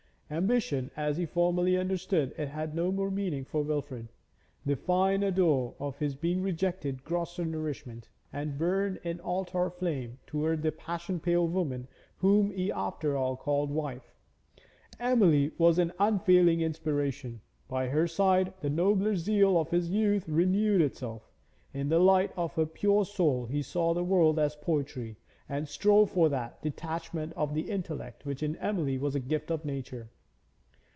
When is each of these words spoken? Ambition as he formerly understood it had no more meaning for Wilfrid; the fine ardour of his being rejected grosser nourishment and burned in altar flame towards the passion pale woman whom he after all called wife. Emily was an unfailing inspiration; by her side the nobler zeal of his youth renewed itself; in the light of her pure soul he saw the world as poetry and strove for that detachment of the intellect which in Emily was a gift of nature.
Ambition 0.33 0.89
as 0.95 1.17
he 1.17 1.25
formerly 1.25 1.75
understood 1.75 2.33
it 2.37 2.47
had 2.47 2.73
no 2.73 2.89
more 2.89 3.11
meaning 3.11 3.43
for 3.43 3.61
Wilfrid; 3.63 4.07
the 4.65 4.77
fine 4.77 5.25
ardour 5.25 5.73
of 5.77 5.99
his 5.99 6.15
being 6.15 6.41
rejected 6.41 7.03
grosser 7.03 7.43
nourishment 7.43 8.07
and 8.31 8.57
burned 8.57 8.97
in 9.03 9.19
altar 9.19 9.69
flame 9.69 10.19
towards 10.25 10.63
the 10.63 10.71
passion 10.71 11.19
pale 11.19 11.45
woman 11.45 11.85
whom 12.15 12.49
he 12.51 12.71
after 12.71 13.17
all 13.17 13.35
called 13.35 13.71
wife. 13.71 14.15
Emily 15.01 15.51
was 15.57 15.77
an 15.77 15.91
unfailing 15.99 16.61
inspiration; 16.61 17.41
by 17.67 17.87
her 17.89 18.07
side 18.07 18.53
the 18.61 18.69
nobler 18.69 19.17
zeal 19.17 19.57
of 19.59 19.71
his 19.71 19.89
youth 19.89 20.29
renewed 20.29 20.79
itself; 20.79 21.29
in 21.73 21.89
the 21.89 21.99
light 21.99 22.31
of 22.37 22.53
her 22.53 22.65
pure 22.65 23.03
soul 23.03 23.47
he 23.47 23.61
saw 23.61 23.93
the 23.93 24.01
world 24.01 24.39
as 24.39 24.55
poetry 24.55 25.17
and 25.49 25.67
strove 25.67 26.09
for 26.11 26.29
that 26.29 26.61
detachment 26.63 27.33
of 27.35 27.53
the 27.53 27.69
intellect 27.69 28.25
which 28.25 28.41
in 28.41 28.55
Emily 28.59 28.97
was 28.97 29.13
a 29.13 29.19
gift 29.19 29.51
of 29.51 29.65
nature. 29.65 30.09